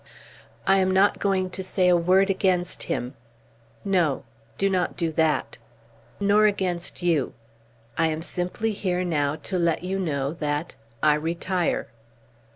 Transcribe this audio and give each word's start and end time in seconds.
"I 0.65 0.77
am 0.79 0.89
not 0.89 1.19
going 1.19 1.51
to 1.51 1.63
say 1.63 1.87
a 1.87 1.95
word 1.95 2.31
against 2.31 2.81
him." 2.89 3.13
"No; 3.85 4.23
do 4.57 4.67
not 4.67 4.97
do 4.97 5.11
that." 5.11 5.57
"Nor 6.19 6.47
against 6.47 7.03
you. 7.03 7.35
I 7.99 8.07
am 8.07 8.23
simply 8.23 8.71
here 8.71 9.03
now 9.03 9.35
to 9.43 9.59
let 9.59 9.83
you 9.83 9.99
know 9.99 10.33
that 10.33 10.73
I 11.03 11.13
retire." 11.13 11.87